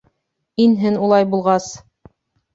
Инһен 0.63 0.97
улай 1.09 1.29
булғас! 1.35 1.69